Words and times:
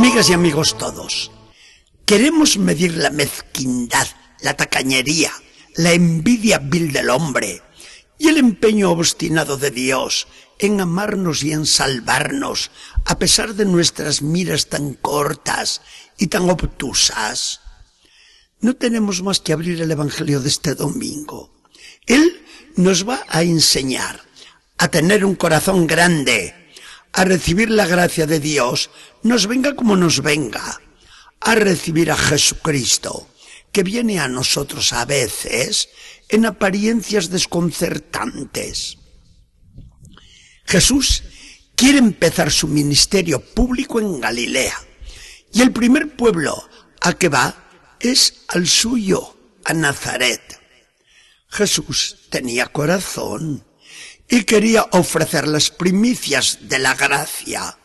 Amigas 0.00 0.30
y 0.30 0.32
amigos 0.32 0.78
todos, 0.78 1.30
queremos 2.06 2.56
medir 2.56 2.96
la 2.96 3.10
mezquindad, 3.10 4.08
la 4.40 4.56
tacañería, 4.56 5.30
la 5.76 5.92
envidia 5.92 6.56
vil 6.58 6.90
del 6.90 7.10
hombre 7.10 7.60
y 8.18 8.28
el 8.28 8.38
empeño 8.38 8.92
obstinado 8.92 9.58
de 9.58 9.70
Dios 9.70 10.26
en 10.58 10.80
amarnos 10.80 11.42
y 11.42 11.52
en 11.52 11.66
salvarnos 11.66 12.70
a 13.04 13.18
pesar 13.18 13.52
de 13.52 13.66
nuestras 13.66 14.22
miras 14.22 14.68
tan 14.68 14.94
cortas 14.94 15.82
y 16.16 16.28
tan 16.28 16.48
obtusas. 16.48 17.60
No 18.62 18.76
tenemos 18.76 19.22
más 19.22 19.38
que 19.40 19.52
abrir 19.52 19.82
el 19.82 19.90
Evangelio 19.90 20.40
de 20.40 20.48
este 20.48 20.74
domingo. 20.74 21.52
Él 22.06 22.42
nos 22.74 23.06
va 23.06 23.22
a 23.28 23.42
enseñar 23.42 24.22
a 24.78 24.88
tener 24.88 25.26
un 25.26 25.34
corazón 25.34 25.86
grande, 25.86 26.54
a 27.12 27.24
recibir 27.24 27.70
la 27.70 27.86
gracia 27.86 28.26
de 28.26 28.40
Dios, 28.40 28.90
nos 29.22 29.46
venga 29.46 29.74
como 29.74 29.96
nos 29.96 30.22
venga, 30.22 30.80
a 31.40 31.54
recibir 31.54 32.10
a 32.10 32.16
Jesucristo, 32.16 33.28
que 33.72 33.82
viene 33.82 34.20
a 34.20 34.28
nosotros 34.28 34.92
a 34.92 35.04
veces 35.04 35.88
en 36.28 36.46
apariencias 36.46 37.30
desconcertantes. 37.30 38.98
Jesús 40.64 41.22
quiere 41.74 41.98
empezar 41.98 42.52
su 42.52 42.68
ministerio 42.68 43.40
público 43.40 44.00
en 44.00 44.20
Galilea, 44.20 44.78
y 45.52 45.62
el 45.62 45.72
primer 45.72 46.16
pueblo 46.16 46.62
a 47.00 47.14
que 47.14 47.28
va 47.28 47.96
es 47.98 48.44
al 48.48 48.68
suyo, 48.68 49.36
a 49.64 49.74
Nazaret. 49.74 50.60
Jesús 51.48 52.28
tenía 52.30 52.66
corazón 52.66 53.64
y 54.28 54.44
quería 54.44 54.86
ofrecer 54.92 55.48
las 55.48 55.70
primicias 55.70 56.58
de 56.62 56.78
la 56.78 56.94
gracia 56.94 57.76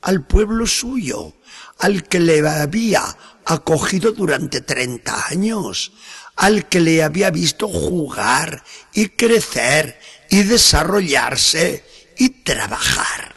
al 0.00 0.26
pueblo 0.26 0.66
suyo, 0.66 1.34
al 1.78 2.04
que 2.04 2.20
le 2.20 2.46
había 2.48 3.02
acogido 3.44 4.12
durante 4.12 4.60
treinta 4.60 5.26
años, 5.28 5.92
al 6.36 6.68
que 6.68 6.80
le 6.80 7.02
había 7.02 7.30
visto 7.30 7.68
jugar 7.68 8.64
y 8.94 9.10
crecer 9.10 10.00
y 10.30 10.42
desarrollarse 10.42 11.84
y 12.16 12.30
trabajar. 12.30 13.34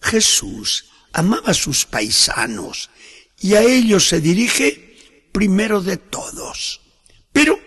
Jesús 0.00 0.86
amaba 1.12 1.50
a 1.50 1.54
sus 1.54 1.86
paisanos 1.86 2.90
y 3.38 3.54
a 3.54 3.62
ellos 3.62 4.08
se 4.08 4.20
dirige 4.20 5.28
primero 5.32 5.80
de 5.80 5.96
todos. 5.96 6.80
Pero 7.32 7.60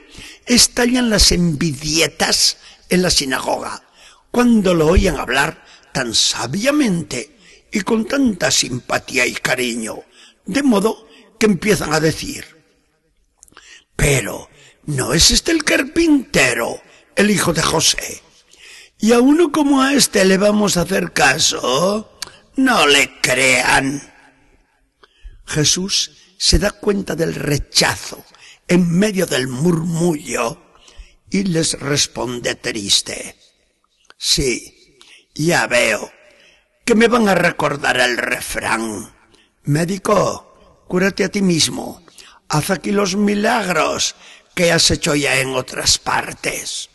estallan 0.45 1.09
las 1.09 1.31
envidietas 1.31 2.58
en 2.94 3.02
la 3.02 3.09
sinagoga 3.09 3.83
cuando 4.31 4.73
lo 4.73 4.88
oyen 4.88 5.17
hablar 5.17 5.63
tan 5.91 6.13
sabiamente 6.13 7.38
y 7.72 7.81
con 7.81 8.05
tanta 8.05 8.52
simpatía 8.52 9.25
y 9.25 9.33
cariño, 9.33 10.03
de 10.45 10.63
modo 10.63 11.08
que 11.39 11.45
empiezan 11.45 11.94
a 11.94 11.99
decir, 11.99 12.45
pero 13.95 14.49
¿no 14.86 15.14
es 15.14 15.31
este 15.31 15.52
el 15.52 15.64
carpintero, 15.64 16.81
el 17.16 17.31
hijo 17.31 17.53
de 17.53 17.61
José? 17.61 18.21
Y 18.99 19.11
a 19.11 19.19
uno 19.19 19.52
como 19.52 19.81
a 19.81 19.94
este 19.94 20.23
le 20.25 20.38
vamos 20.38 20.77
a 20.77 20.81
hacer 20.81 21.11
caso. 21.11 22.19
No 22.55 22.88
le 22.88 23.19
crean. 23.21 24.02
Jesús 25.45 26.11
se 26.38 26.59
da 26.59 26.71
cuenta 26.71 27.16
del 27.16 27.36
rechazo 27.36 28.23
en 28.67 28.89
medio 28.89 29.25
del 29.25 29.47
murmullo 29.47 30.73
y 31.33 31.44
les 31.45 31.80
responde 31.80 32.54
triste. 32.54 33.36
Sí, 34.20 34.99
ya 35.33 35.66
veo 35.66 36.11
que 36.86 36.94
me 36.94 37.08
van 37.08 37.27
a 37.27 37.33
recordar 37.33 37.99
el 37.99 38.17
refrán. 38.17 39.11
Médico, 39.64 40.86
cúrate 40.88 41.23
a 41.23 41.30
ti 41.30 41.42
mismo. 41.42 42.05
Haz 42.49 42.70
aquí 42.70 42.92
los 42.92 43.16
milagros 43.16 44.16
que 44.54 44.72
has 44.72 44.92
hecho 44.92 45.16
ya 45.16 45.39
en 45.39 45.55
otras 45.55 45.98
partes. 45.98 46.92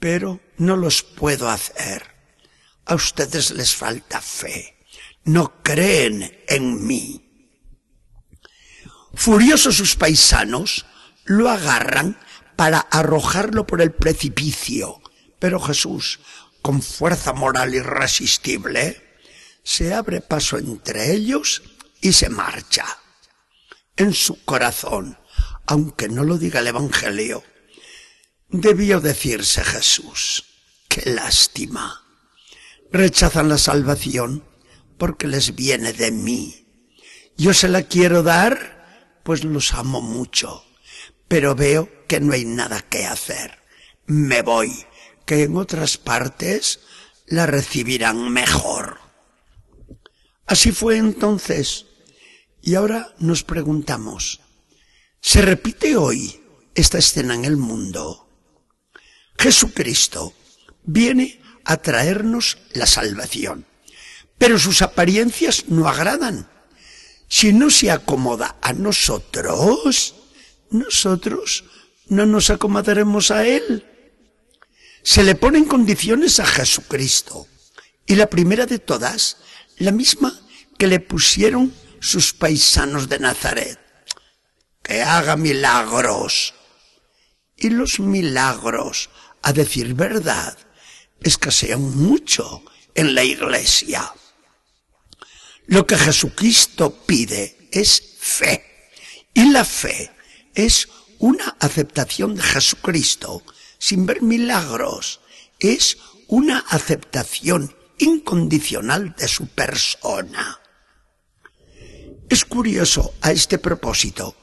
Pero 0.00 0.40
no 0.56 0.76
los 0.76 1.04
puedo 1.04 1.48
hacer. 1.48 2.02
A 2.86 2.96
ustedes 2.96 3.52
les 3.52 3.72
falta 3.72 4.20
fe. 4.20 4.84
No 5.22 5.62
creen 5.62 6.42
en 6.48 6.84
mí. 6.84 7.24
Furiosos 9.14 9.76
sus 9.76 9.94
paisanos, 9.94 10.86
lo 11.24 11.48
agarran 11.48 12.18
para 12.58 12.80
arrojarlo 12.80 13.68
por 13.68 13.80
el 13.80 13.92
precipicio. 13.92 15.00
Pero 15.38 15.60
Jesús, 15.60 16.18
con 16.60 16.82
fuerza 16.82 17.32
moral 17.32 17.72
irresistible, 17.72 19.00
se 19.62 19.94
abre 19.94 20.20
paso 20.20 20.58
entre 20.58 21.12
ellos 21.12 21.62
y 22.00 22.12
se 22.14 22.28
marcha. 22.28 22.84
En 23.96 24.12
su 24.12 24.44
corazón, 24.44 25.16
aunque 25.66 26.08
no 26.08 26.24
lo 26.24 26.36
diga 26.36 26.58
el 26.58 26.66
Evangelio, 26.66 27.44
debió 28.48 28.98
decirse 28.98 29.62
Jesús, 29.62 30.44
qué 30.88 31.08
lástima. 31.08 32.02
Rechazan 32.90 33.48
la 33.48 33.58
salvación 33.58 34.44
porque 34.98 35.28
les 35.28 35.54
viene 35.54 35.92
de 35.92 36.10
mí. 36.10 36.66
Yo 37.36 37.54
se 37.54 37.68
la 37.68 37.84
quiero 37.84 38.24
dar, 38.24 39.20
pues 39.22 39.44
los 39.44 39.74
amo 39.74 40.00
mucho 40.00 40.64
pero 41.28 41.54
veo 41.54 41.88
que 42.08 42.18
no 42.20 42.32
hay 42.32 42.44
nada 42.44 42.80
que 42.80 43.06
hacer. 43.06 43.58
Me 44.06 44.42
voy, 44.42 44.86
que 45.26 45.44
en 45.44 45.56
otras 45.56 45.98
partes 45.98 46.80
la 47.26 47.46
recibirán 47.46 48.32
mejor. 48.32 48.98
Así 50.46 50.72
fue 50.72 50.96
entonces. 50.96 51.86
Y 52.62 52.74
ahora 52.74 53.14
nos 53.18 53.44
preguntamos, 53.44 54.40
¿se 55.20 55.42
repite 55.42 55.96
hoy 55.96 56.42
esta 56.74 56.98
escena 56.98 57.34
en 57.34 57.44
el 57.44 57.56
mundo? 57.56 58.28
Jesucristo 59.38 60.34
viene 60.82 61.40
a 61.64 61.76
traernos 61.76 62.58
la 62.72 62.86
salvación, 62.86 63.66
pero 64.38 64.58
sus 64.58 64.82
apariencias 64.82 65.66
no 65.68 65.86
agradan. 65.86 66.48
Si 67.28 67.52
no 67.52 67.68
se 67.68 67.90
acomoda 67.90 68.56
a 68.62 68.72
nosotros, 68.72 70.14
nosotros 70.70 71.64
no 72.08 72.26
nos 72.26 72.50
acomodaremos 72.50 73.30
a 73.30 73.46
Él. 73.46 73.86
Se 75.02 75.22
le 75.22 75.34
ponen 75.34 75.64
condiciones 75.64 76.40
a 76.40 76.46
Jesucristo. 76.46 77.46
Y 78.06 78.14
la 78.14 78.28
primera 78.28 78.66
de 78.66 78.78
todas, 78.78 79.36
la 79.78 79.92
misma 79.92 80.38
que 80.78 80.86
le 80.86 81.00
pusieron 81.00 81.74
sus 82.00 82.32
paisanos 82.32 83.08
de 83.08 83.18
Nazaret. 83.18 83.78
Que 84.82 85.02
haga 85.02 85.36
milagros. 85.36 86.54
Y 87.56 87.70
los 87.70 88.00
milagros, 88.00 89.10
a 89.42 89.52
decir 89.52 89.94
verdad, 89.94 90.56
escasean 91.20 91.96
mucho 91.96 92.62
en 92.94 93.14
la 93.14 93.24
iglesia. 93.24 94.12
Lo 95.66 95.86
que 95.86 95.98
Jesucristo 95.98 97.04
pide 97.04 97.68
es 97.70 98.16
fe. 98.18 98.64
Y 99.34 99.50
la 99.50 99.64
fe 99.64 100.10
es 100.54 100.88
una 101.18 101.56
aceptación 101.58 102.36
de 102.36 102.42
Jesucristo 102.42 103.42
sin 103.78 104.06
ver 104.06 104.22
milagros. 104.22 105.20
Es 105.58 105.98
una 106.28 106.58
aceptación 106.68 107.74
incondicional 107.98 109.14
de 109.16 109.28
su 109.28 109.48
persona. 109.48 110.60
Es 112.28 112.44
curioso 112.44 113.14
a 113.20 113.32
este 113.32 113.58
propósito 113.58 114.36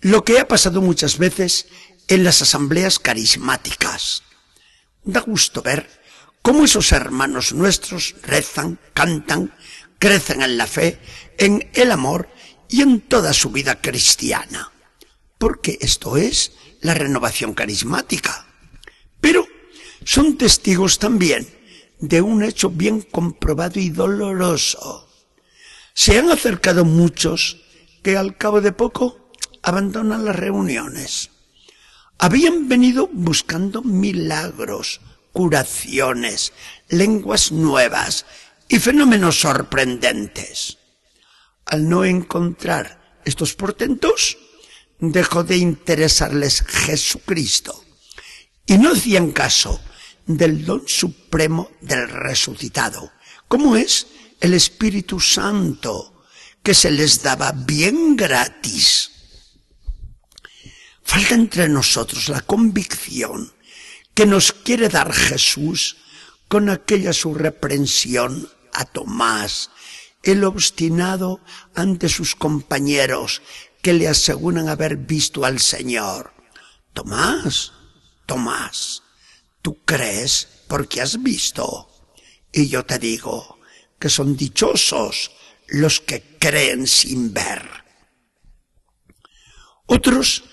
lo 0.00 0.24
que 0.24 0.40
ha 0.40 0.48
pasado 0.48 0.80
muchas 0.80 1.18
veces 1.18 1.66
en 2.08 2.24
las 2.24 2.42
asambleas 2.42 2.98
carismáticas. 2.98 4.24
Da 5.04 5.20
gusto 5.20 5.62
ver 5.62 5.88
cómo 6.42 6.64
esos 6.64 6.90
hermanos 6.90 7.52
nuestros 7.52 8.16
rezan, 8.22 8.80
cantan, 8.94 9.54
crecen 10.00 10.42
en 10.42 10.56
la 10.56 10.66
fe, 10.66 10.98
en 11.38 11.70
el 11.74 11.92
amor 11.92 12.28
y 12.68 12.82
en 12.82 13.00
toda 13.02 13.32
su 13.32 13.50
vida 13.50 13.80
cristiana 13.80 14.72
porque 15.42 15.76
esto 15.80 16.16
es 16.16 16.52
la 16.82 16.94
renovación 16.94 17.52
carismática. 17.52 18.46
Pero 19.20 19.44
son 20.04 20.38
testigos 20.38 21.00
también 21.00 21.48
de 21.98 22.22
un 22.22 22.44
hecho 22.44 22.70
bien 22.70 23.00
comprobado 23.02 23.80
y 23.80 23.90
doloroso. 23.90 25.08
Se 25.94 26.16
han 26.16 26.30
acercado 26.30 26.84
muchos 26.84 27.60
que 28.04 28.16
al 28.16 28.36
cabo 28.36 28.60
de 28.60 28.70
poco 28.70 29.32
abandonan 29.64 30.24
las 30.24 30.36
reuniones. 30.36 31.30
Habían 32.18 32.68
venido 32.68 33.10
buscando 33.12 33.82
milagros, 33.82 35.00
curaciones, 35.32 36.52
lenguas 36.88 37.50
nuevas 37.50 38.26
y 38.68 38.78
fenómenos 38.78 39.40
sorprendentes. 39.40 40.78
Al 41.64 41.88
no 41.88 42.04
encontrar 42.04 43.18
estos 43.24 43.54
portentos, 43.54 44.38
dejó 45.02 45.42
de 45.42 45.56
interesarles 45.56 46.62
Jesucristo 46.62 47.84
y 48.64 48.78
no 48.78 48.92
hacían 48.92 49.32
caso 49.32 49.80
del 50.26 50.64
don 50.64 50.84
supremo 50.86 51.72
del 51.80 52.08
resucitado, 52.08 53.10
como 53.48 53.74
es 53.76 54.06
el 54.40 54.54
Espíritu 54.54 55.18
Santo, 55.18 56.24
que 56.62 56.72
se 56.72 56.92
les 56.92 57.20
daba 57.20 57.50
bien 57.50 58.14
gratis. 58.14 59.10
Falta 61.02 61.34
entre 61.34 61.68
nosotros 61.68 62.28
la 62.28 62.40
convicción 62.40 63.52
que 64.14 64.24
nos 64.24 64.52
quiere 64.52 64.88
dar 64.88 65.12
Jesús 65.12 65.96
con 66.46 66.70
aquella 66.70 67.12
su 67.12 67.34
reprensión 67.34 68.48
a 68.72 68.84
Tomás, 68.84 69.70
el 70.22 70.44
obstinado 70.44 71.40
ante 71.74 72.08
sus 72.08 72.36
compañeros 72.36 73.42
que 73.82 73.92
le 73.92 74.08
aseguran 74.08 74.68
haber 74.68 74.96
visto 74.96 75.44
al 75.44 75.58
Señor. 75.58 76.32
Tomás, 76.94 77.72
Tomás, 78.26 79.02
tú 79.60 79.82
crees 79.84 80.48
porque 80.68 81.02
has 81.02 81.22
visto. 81.22 81.88
Y 82.52 82.68
yo 82.68 82.84
te 82.86 82.98
digo 82.98 83.58
que 83.98 84.08
son 84.08 84.36
dichosos 84.36 85.32
los 85.66 86.00
que 86.00 86.36
creen 86.38 86.86
sin 86.86 87.32
ver. 87.32 87.68
Otros 89.86 90.44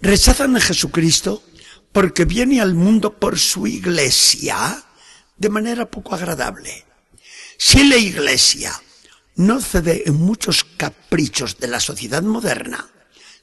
rechazan 0.00 0.56
a 0.56 0.60
Jesucristo 0.60 1.42
porque 1.92 2.24
viene 2.24 2.60
al 2.60 2.74
mundo 2.74 3.18
por 3.18 3.38
su 3.38 3.66
iglesia 3.66 4.84
de 5.36 5.48
manera 5.48 5.90
poco 5.90 6.14
agradable. 6.14 6.84
Si 7.58 7.84
la 7.88 7.96
iglesia 7.96 8.72
no 9.38 9.60
cede 9.60 10.02
en 10.06 10.16
muchos 10.16 10.64
caprichos 10.64 11.58
de 11.58 11.68
la 11.68 11.78
sociedad 11.78 12.22
moderna, 12.22 12.90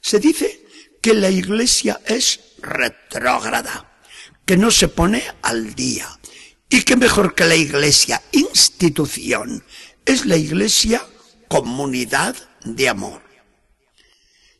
se 0.02 0.20
dice 0.20 0.66
que 1.00 1.14
la 1.14 1.30
iglesia 1.30 2.00
es 2.06 2.40
retrógrada, 2.58 3.98
que 4.44 4.58
no 4.58 4.70
se 4.70 4.88
pone 4.88 5.24
al 5.40 5.74
día, 5.74 6.06
y 6.68 6.82
que 6.82 6.96
mejor 6.96 7.34
que 7.34 7.46
la 7.46 7.56
iglesia 7.56 8.22
institución 8.32 9.64
es 10.04 10.26
la 10.26 10.36
iglesia 10.36 11.02
comunidad 11.48 12.36
de 12.64 12.90
amor. 12.90 13.22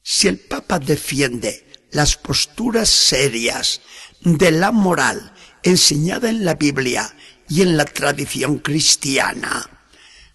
Si 0.02 0.28
el 0.28 0.38
Papa 0.38 0.78
defiende 0.78 1.66
las 1.90 2.16
posturas 2.16 2.88
serias 2.88 3.82
de 4.22 4.52
la 4.52 4.72
moral 4.72 5.34
enseñada 5.62 6.30
en 6.30 6.46
la 6.46 6.54
Biblia 6.54 7.14
y 7.46 7.60
en 7.60 7.76
la 7.76 7.84
tradición 7.84 8.58
cristiana. 8.58 9.75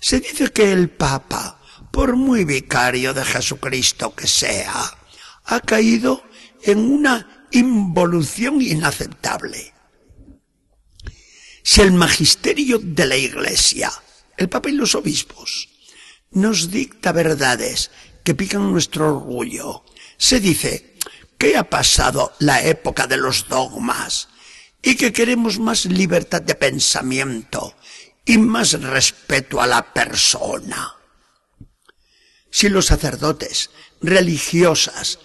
Se 0.02 0.20
dice 0.20 0.52
que 0.52 0.72
el 0.72 0.90
Papa, 0.90 1.62
por 1.92 2.16
muy 2.16 2.44
vicario 2.44 3.14
de 3.14 3.24
Jesucristo 3.24 4.16
que 4.16 4.26
sea, 4.26 4.98
ha 5.46 5.60
caído 5.60 6.24
en 6.64 6.80
una 6.80 7.48
involución 7.52 8.60
inaceptable. 8.64 9.74
Si 11.62 11.82
el 11.82 11.92
magisterio 11.92 12.80
de 12.82 13.06
la 13.06 13.16
Iglesia, 13.16 13.92
el 14.38 14.50
Papa 14.50 14.70
y 14.70 14.74
los 14.74 14.96
obispos, 14.96 15.70
nos 16.32 16.72
dicta 16.72 17.12
verdades 17.12 17.92
que 18.24 18.34
pican 18.34 18.72
nuestro 18.72 19.16
orgullo, 19.16 19.86
se 20.18 20.40
dice 20.40 20.98
que 21.38 21.56
ha 21.56 21.70
pasado 21.70 22.34
la 22.40 22.64
época 22.64 23.06
de 23.06 23.18
los 23.18 23.48
dogmas 23.48 24.30
y 24.82 24.96
que 24.96 25.14
queremos 25.14 25.60
más 25.60 25.86
libertad 25.86 26.42
de 26.42 26.56
pensamiento 26.56 27.76
y 28.26 28.38
más 28.38 28.74
respeto 28.82 29.62
a 29.62 29.68
la 29.68 29.94
persona. 29.94 30.96
Si 32.50 32.70
los 32.70 32.88
sacerdotes, 32.88 33.70
religiosas 34.02 35.20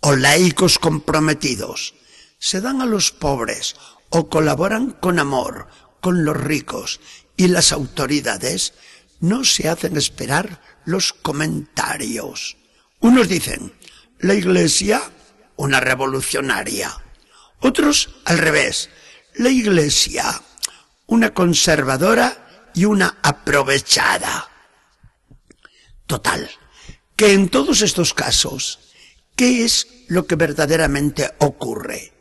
o 0.00 0.16
laicos 0.16 0.78
comprometidos 0.78 1.94
se 2.38 2.60
dan 2.60 2.80
a 2.80 2.86
los 2.86 3.12
pobres 3.12 3.76
o 4.10 4.28
colaboran 4.28 4.90
con 4.90 5.18
amor 5.18 5.68
con 6.00 6.24
los 6.24 6.36
ricos 6.36 7.00
y 7.36 7.48
las 7.48 7.72
autoridades, 7.72 8.74
no 9.20 9.44
se 9.44 9.68
hacen 9.68 9.96
esperar 9.96 10.60
los 10.84 11.12
comentarios. 11.12 12.56
Unos 13.00 13.28
dicen, 13.28 13.72
la 14.18 14.34
Iglesia 14.34 15.02
una 15.56 15.80
revolucionaria. 15.80 17.02
Otros 17.60 18.10
al 18.24 18.38
revés, 18.38 18.90
la 19.34 19.50
Iglesia, 19.50 20.42
una 21.06 21.32
conservadora 21.32 22.70
y 22.74 22.84
una 22.84 23.18
aprovechada. 23.22 24.48
Total, 26.06 26.48
que 27.16 27.32
en 27.32 27.48
todos 27.48 27.82
estos 27.82 28.14
casos, 28.14 28.78
¿qué 29.34 29.64
es 29.64 29.86
lo 30.08 30.26
que 30.26 30.36
verdaderamente 30.36 31.34
ocurre? 31.38 32.12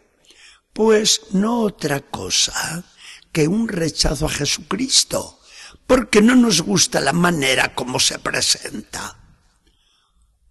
Pues 0.74 1.22
no 1.32 1.62
otra 1.62 2.02
cosa 2.02 2.84
que 3.32 3.48
un 3.48 3.68
rechazo 3.68 4.26
a 4.26 4.30
Jesucristo, 4.30 5.40
porque 5.88 6.22
no 6.22 6.36
nos 6.36 6.62
gusta 6.62 7.00
la 7.02 7.14
manera 7.14 7.76
como 7.76 8.00
se 8.00 8.18
presenta. 8.20 9.20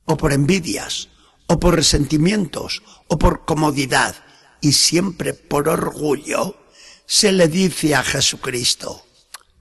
O 0.05 0.17
por 0.17 0.33
envidias, 0.33 1.09
o 1.47 1.59
por 1.59 1.75
resentimientos, 1.75 2.83
o 3.09 3.19
por 3.19 3.45
comodidad, 3.45 4.15
y 4.61 4.73
siempre 4.73 5.35
por 5.35 5.69
orgullo, 5.69 6.64
se 7.07 7.33
le 7.33 7.49
dice 7.49 7.95
a 7.95 8.03
Jesucristo, 8.03 9.07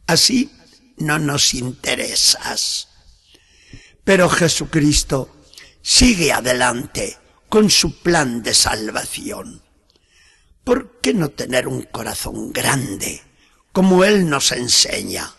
así 0.07 0.51
no 0.97 1.19
nos 1.19 1.53
interesas. 1.53 2.87
Pero 4.03 4.29
Jesucristo 4.29 5.35
sigue 5.81 6.31
adelante 6.31 7.17
con 7.49 7.69
su 7.69 7.99
plan 7.99 8.43
de 8.43 8.53
salvación. 8.53 9.61
¿Por 10.63 11.01
qué 11.01 11.13
no 11.13 11.29
tener 11.29 11.67
un 11.67 11.83
corazón 11.83 12.53
grande, 12.53 13.21
como 13.71 14.03
Él 14.03 14.29
nos 14.29 14.51
enseña? 14.51 15.33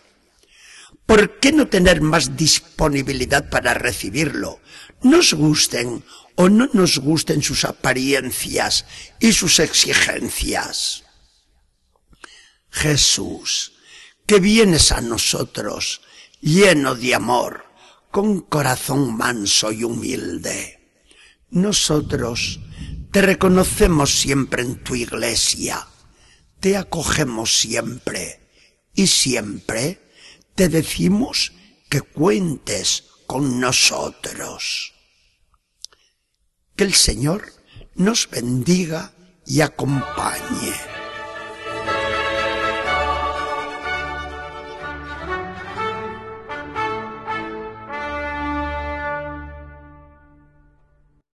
¿Por 1.05 1.39
qué 1.39 1.51
no 1.51 1.67
tener 1.67 2.01
más 2.01 2.35
disponibilidad 2.35 3.49
para 3.49 3.73
recibirlo? 3.73 4.59
Nos 5.01 5.33
gusten 5.33 6.03
o 6.35 6.49
no 6.49 6.69
nos 6.73 6.97
gusten 6.99 7.41
sus 7.41 7.63
apariencias 7.63 8.85
y 9.19 9.33
sus 9.33 9.59
exigencias. 9.59 11.04
Jesús, 12.75 13.71
que 14.27 14.41
vienes 14.41 14.91
a 14.91 14.99
nosotros 14.99 16.01
lleno 16.41 16.93
de 16.93 17.15
amor, 17.15 17.65
con 18.11 18.41
corazón 18.41 19.15
manso 19.15 19.71
y 19.71 19.85
humilde. 19.85 20.91
Nosotros 21.49 22.59
te 23.11 23.21
reconocemos 23.21 24.13
siempre 24.13 24.61
en 24.61 24.83
tu 24.83 24.93
iglesia, 24.93 25.87
te 26.59 26.75
acogemos 26.75 27.57
siempre 27.57 28.49
y 28.93 29.07
siempre 29.07 30.01
te 30.53 30.67
decimos 30.67 31.53
que 31.89 32.01
cuentes 32.01 33.05
con 33.25 33.61
nosotros. 33.61 34.93
Que 36.75 36.83
el 36.83 36.93
Señor 36.93 37.53
nos 37.95 38.29
bendiga 38.29 39.13
y 39.45 39.61
acompañe. 39.61 40.94